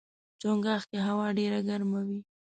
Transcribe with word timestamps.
چنګاښ 0.41 0.83
کې 0.89 0.99
هوا 1.07 1.27
ډېره 1.39 1.59
ګرمه 1.69 2.01
وي. 2.07 2.19